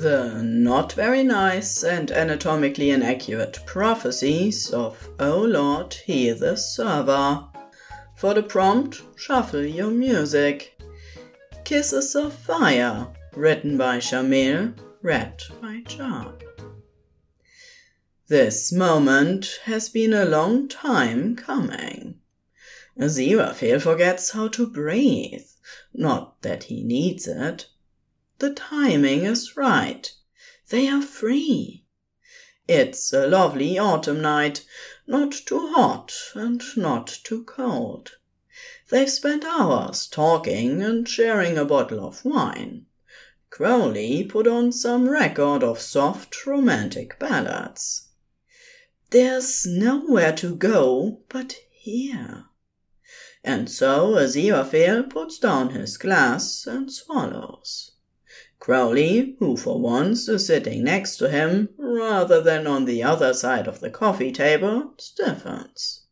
[0.00, 7.46] The not very nice and anatomically inaccurate prophecies of O Lord, Heal This Server.
[8.16, 10.80] For the prompt, shuffle your music.
[11.64, 14.72] Kisses of Fire, written by chamyl,
[15.02, 16.32] read by Jar.
[18.28, 22.20] This moment has been a long time coming.
[22.98, 25.44] Aziraphale forgets how to breathe,
[25.92, 27.66] not that he needs it.
[28.40, 30.10] The timing is right.
[30.70, 31.84] They are free.
[32.66, 34.64] It's a lovely autumn night,
[35.06, 38.12] not too hot and not too cold.
[38.88, 42.86] They've spent hours talking and sharing a bottle of wine.
[43.50, 48.08] Crowley put on some record of soft romantic ballads.
[49.10, 52.46] There's nowhere to go but here.
[53.44, 57.90] And so Aziraphale puts down his glass and swallows.
[58.60, 63.66] Crowley, who for once is sitting next to him rather than on the other side
[63.66, 66.06] of the coffee table, stiffens.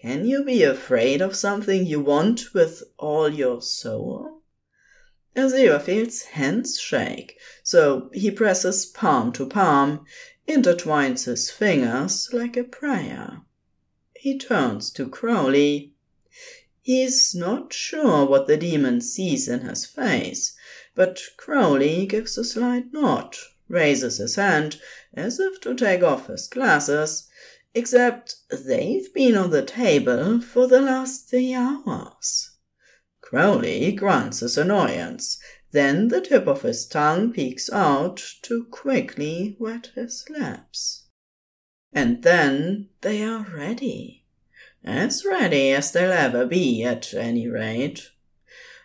[0.00, 4.40] Can you be afraid of something you want with all your soul?
[5.36, 10.06] Aziraphale's hands shake, so he presses palm to palm,
[10.48, 13.42] intertwines his fingers like a prayer.
[14.16, 15.92] He turns to Crowley.
[16.80, 20.56] He's not sure what the demon sees in his face,
[20.94, 23.36] but Crowley gives a slight nod,
[23.68, 24.80] raises his hand
[25.14, 27.28] as if to take off his glasses,
[27.74, 32.56] except they've been on the table for the last three hours.
[33.20, 35.40] Crowley grunts his annoyance,
[35.72, 41.06] then the tip of his tongue peeks out to quickly wet his lips.
[41.92, 44.24] And then they are ready.
[44.84, 48.10] As ready as they'll ever be, at any rate.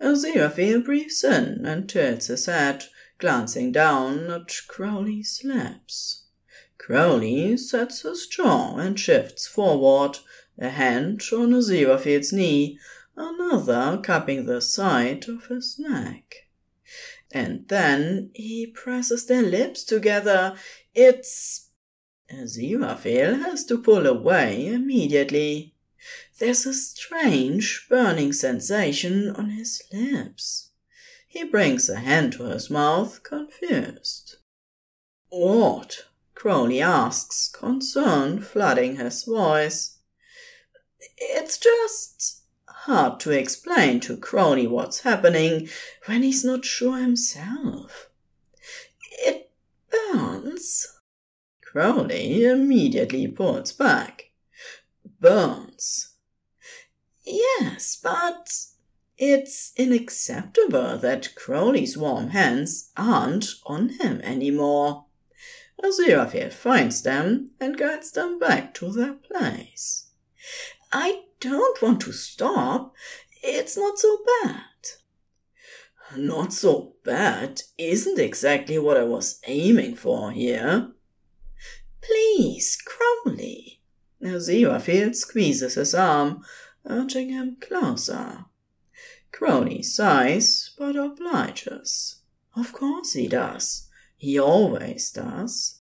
[0.00, 2.84] Aziraphale breathes in and tilts his head,
[3.18, 6.24] glancing down at Crowley's lips.
[6.78, 10.18] Crowley sets his jaw and shifts forward,
[10.58, 12.78] a hand on Aziraphale's knee,
[13.16, 16.48] another cupping the side of his neck.
[17.30, 20.56] And then he presses their lips together.
[20.94, 21.70] It's.
[22.32, 25.74] Aziraphale has to pull away immediately.
[26.40, 30.70] There's a strange burning sensation on his lips.
[31.28, 34.36] He brings a hand to his mouth, confused.
[35.28, 36.06] What?
[36.34, 39.98] Crowley asks, concern flooding his voice.
[41.18, 45.68] It's just hard to explain to Crowley what's happening
[46.06, 48.08] when he's not sure himself.
[49.10, 49.50] It
[49.90, 50.86] burns.
[51.60, 54.30] Crowley immediately pulls back.
[55.20, 56.09] Burns.
[57.30, 58.50] Yes, but
[59.16, 65.06] it's unacceptable that Crowley's warm hands aren't on him anymore.
[65.82, 70.08] Aziraphale finds them and guides them back to their place.
[70.92, 72.94] I don't want to stop.
[73.42, 74.64] It's not so bad.
[76.16, 80.90] Not so bad isn't exactly what I was aiming for here.
[82.02, 83.80] Please, Crowley.
[84.22, 86.42] Aziraphale squeezes his arm,
[86.86, 88.46] urging him closer.
[89.32, 92.16] Crowley sighs, but obliges.
[92.56, 93.88] Of course he does.
[94.16, 95.80] He always does.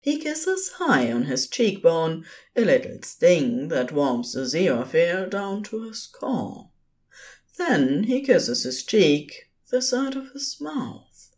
[0.00, 2.24] He kisses high on his cheekbone,
[2.56, 6.70] a little sting that warms the Aziraphale down to his core.
[7.56, 11.30] Then he kisses his cheek, the side of his mouth.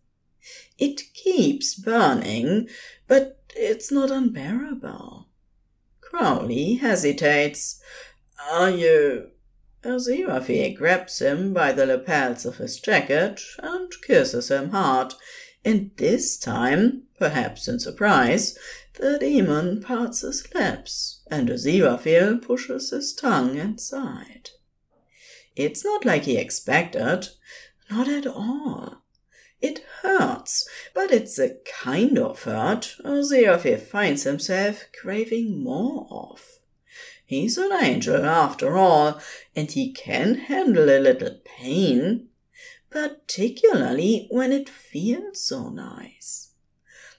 [0.79, 2.69] It keeps burning,
[3.07, 5.29] but it's not unbearable.
[6.01, 7.83] Crowley hesitates,
[8.51, 9.31] are you?
[9.83, 15.15] Aziraphale grabs him by the lapels of his jacket and kisses him hard,
[15.65, 18.59] and this time, perhaps in surprise,
[18.95, 24.51] the demon parts his lips, and Aziraphale pushes his tongue inside.
[25.57, 27.29] It's not like he expected,
[27.91, 29.03] not at all.
[29.61, 36.54] It hurts, but it's a kind of hurt Aziraphale finds himself craving more of.
[37.27, 39.21] He's an angel after all,
[39.57, 42.29] and he can handle a little pain,
[42.91, 46.51] particularly when it feels so nice.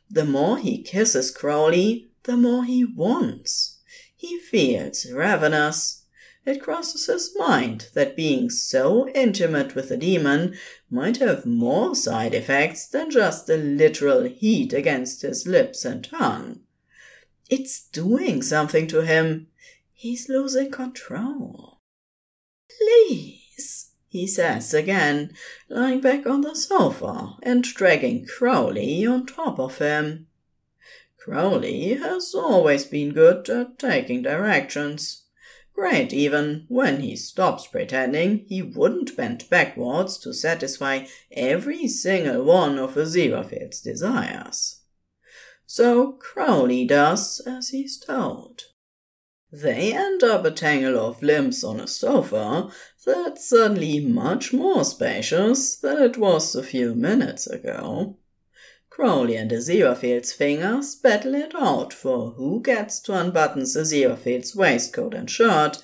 [0.09, 3.79] The more he kisses Crowley, the more he wants.
[4.15, 6.03] He feels ravenous.
[6.45, 10.55] It crosses his mind that being so intimate with a demon
[10.91, 16.59] might have more side effects than just the literal heat against his lips and tongue.
[17.49, 19.47] It's doing something to him
[19.97, 21.79] He's losing control.
[22.69, 25.33] Please, he says again,
[25.69, 30.27] lying back on the sofa and dragging Crowley on top of him.
[31.17, 35.23] Crowley has always been good at taking directions.
[35.73, 42.77] Great even when he stops pretending he wouldn't bend backwards to satisfy every single one
[42.77, 44.81] of Aziraphale's desires.
[45.65, 48.65] So Crowley does as he's told.
[49.61, 52.69] They end up a tangle of limbs on a sofa
[53.05, 58.17] that's suddenly much more spacious than it was a few minutes ago.
[58.89, 65.29] Crowley and Aziraphale's fingers battle it out for who gets to unbutton Aziraphale's waistcoat and
[65.29, 65.81] shirt.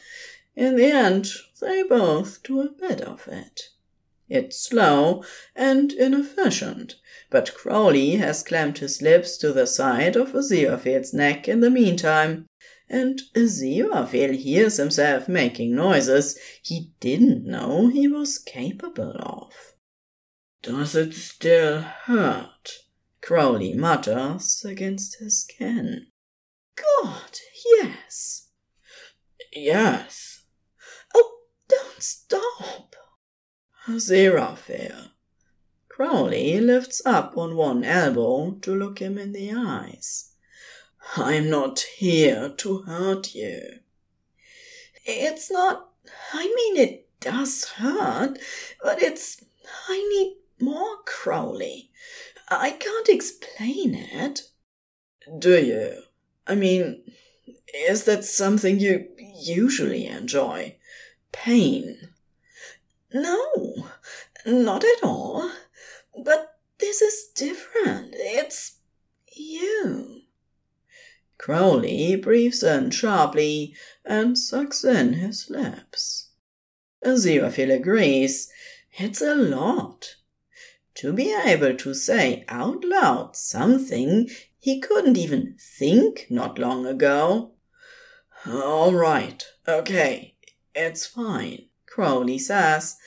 [0.53, 1.29] In the end,
[1.61, 3.69] they both do a bit of it.
[4.27, 5.23] It's slow
[5.55, 6.95] and inefficient,
[7.29, 12.47] but Crowley has clamped his lips to the side of Aziraphale's neck in the meantime,
[12.91, 19.53] and Aziraphale hears himself making noises he didn't know he was capable of.
[20.61, 22.69] Does it still hurt?
[23.21, 26.07] Crowley mutters against his skin.
[26.75, 27.39] God,
[27.77, 28.49] yes.
[29.53, 30.41] Yes.
[31.15, 31.37] Oh,
[31.69, 32.95] don't stop.
[33.87, 35.11] Aziraphale.
[35.87, 40.30] Crowley lifts up on one elbow to look him in the eyes.
[41.15, 43.79] I'm not here to hurt you.
[45.05, 45.89] It's not.
[46.33, 48.37] I mean, it does hurt,
[48.83, 49.43] but it's.
[49.87, 51.91] I need more, Crowley.
[52.49, 54.49] I can't explain it.
[55.39, 56.03] Do you?
[56.47, 57.03] I mean,
[57.73, 60.77] is that something you usually enjoy?
[61.31, 62.09] Pain?
[63.13, 63.87] No,
[64.45, 65.51] not at all.
[66.23, 68.13] But this is different.
[68.15, 68.77] It's
[69.33, 70.20] you.
[71.41, 76.29] Crowley breathes in sharply and sucks in his lips.
[77.03, 78.47] Aziraphale agrees.
[78.99, 80.17] It's a lot.
[80.97, 84.29] To be able to say out loud something
[84.59, 87.53] he couldn't even think not long ago.
[88.45, 90.35] All right, okay,
[90.75, 92.97] it's fine, Crowley says,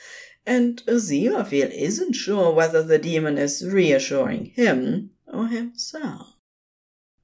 [0.45, 6.34] and Aziraphale isn't sure whether the demon is reassuring him or himself.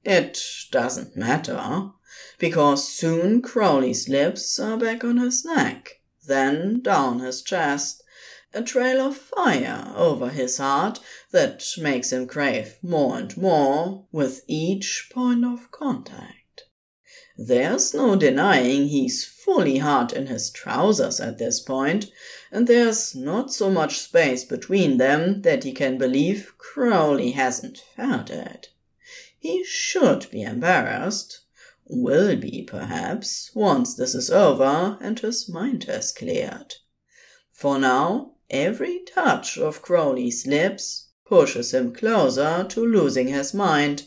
[0.04, 1.90] It doesn't matter,
[2.38, 8.02] because soon Crowley's lips are back on his neck, then down his chest,
[8.52, 10.98] a trail of fire over his heart
[11.30, 16.64] that makes him crave more and more with each point of contact.
[17.38, 22.10] There's no denying he's fully hard in his trousers at this point,
[22.50, 28.28] and there's not so much space between them that he can believe Crowley hasn't felt
[28.28, 28.71] it.
[29.42, 31.40] He should be embarrassed.
[31.88, 36.76] Will be, perhaps, once this is over and his mind has cleared.
[37.50, 44.04] For now, every touch of Crowley's lips pushes him closer to losing his mind,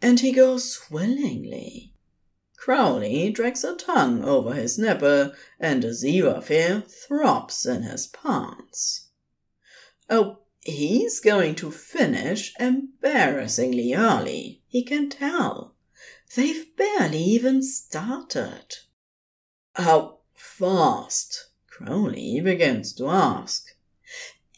[0.00, 1.92] and he goes willingly.
[2.56, 9.08] Crowley drags a tongue over his nipple, and Aziraphale throbs in his pants.
[10.08, 10.38] Oh,
[10.68, 15.74] He's going to finish embarrassingly early, he can tell.
[16.36, 18.76] They've barely even started.
[19.74, 21.50] How fast?
[21.66, 23.74] Crowley begins to ask.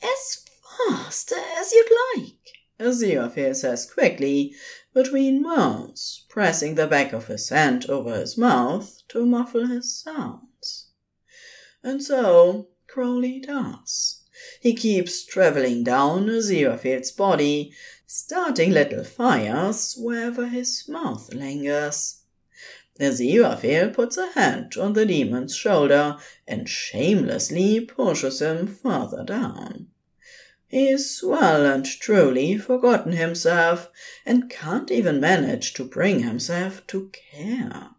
[0.02, 0.44] As
[0.88, 2.50] fast as you'd like,
[2.80, 4.54] Aziraphale says quickly,
[4.92, 10.90] between moans, pressing the back of his hand over his mouth to muffle his sounds.
[11.82, 14.19] And so Crowley does.
[14.60, 17.72] He keeps traveling down Aziraphale's body,
[18.06, 22.22] starting little fires wherever his mouth lingers.
[22.98, 29.86] Aziraphale puts a hand on the demon's shoulder and shamelessly pushes him further down.
[30.68, 33.90] He He's well and truly forgotten himself
[34.24, 37.89] and can't even manage to bring himself to care.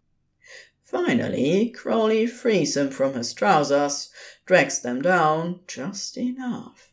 [0.92, 4.10] Finally, Crowley frees him from his trousers,
[4.44, 6.92] drags them down just enough.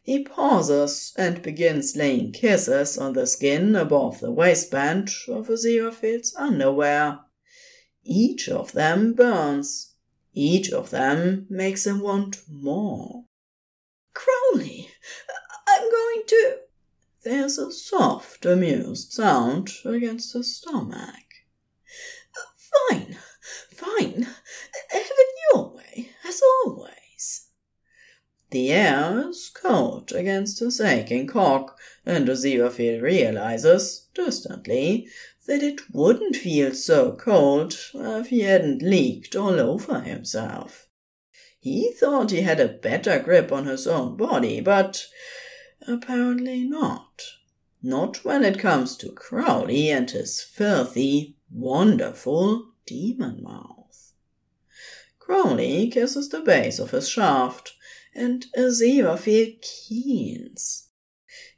[0.00, 7.18] He pauses and begins laying kisses on the skin above the waistband of Aziraphale's underwear.
[8.04, 9.94] Each of them burns.
[10.32, 13.24] Each of them makes him want more.
[14.14, 14.88] Crowley,
[15.66, 16.58] I'm going to.
[17.24, 21.25] There's a soft, amused sound against his stomach.
[22.88, 23.16] Fine,
[23.70, 24.22] fine.
[24.22, 27.48] Have it your way, as always.
[28.50, 35.08] The air is cold against his aching cock, and Aziraphale realizes, distantly,
[35.46, 40.88] that it wouldn't feel so cold if he hadn't leaked all over himself.
[41.58, 45.06] He thought he had a better grip on his own body, but
[45.86, 47.22] apparently not.
[47.82, 54.12] Not when it comes to Crowley and his filthy, wonderful demon mouth.
[55.18, 57.74] Crowley kisses the base of his shaft,
[58.14, 60.88] and Aziraphale keens.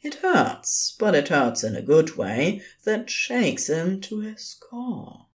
[0.00, 5.26] It hurts, but it hurts in a good way that shakes him to his core.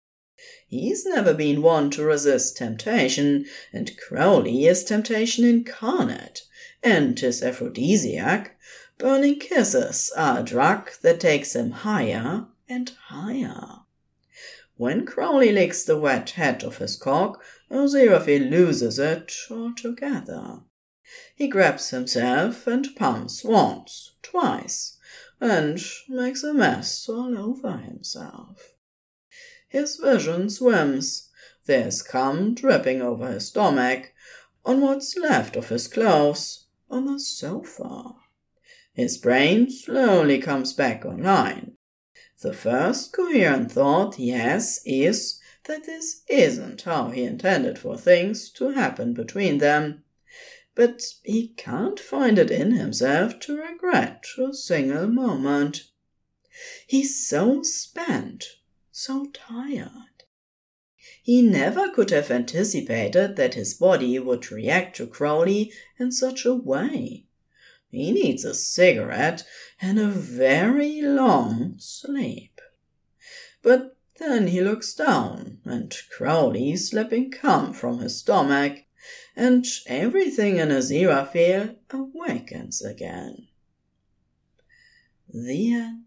[0.67, 6.43] He's never been one to resist temptation, and Crowley is temptation incarnate,
[6.83, 8.59] and his aphrodisiac,
[8.97, 13.82] burning kisses, are a drug that takes him higher and higher.
[14.83, 20.63] When Crowley licks the wet head of his cock, Aziraphale loses it altogether.
[21.37, 24.99] He grabs himself and pumps once, twice,
[25.41, 28.73] and makes a mess all over himself.
[29.69, 31.31] His vision swims.
[31.67, 34.13] There's cum dripping over his stomach,
[34.65, 38.17] on what's left of his clothes, on the sofa.
[38.95, 41.77] His brain slowly comes back online.
[42.43, 48.71] The first coherent thought has is that this isn't how he intended for things to
[48.71, 50.03] happen between them.
[50.75, 55.85] But he can't find it in himself to regret a single moment.
[56.85, 58.45] He's so spent
[58.91, 60.25] so tired.
[61.23, 66.55] He never could have anticipated that his body would react to Crowley in such a
[66.55, 67.27] way.
[67.93, 69.45] He needs a cigarette
[69.81, 72.59] and a very long sleep.
[73.63, 78.79] But then he looks down, and Crowley slipping cum from his stomach,
[79.37, 83.49] and everything in his Aziraphale awakens again.
[85.29, 86.02] The end.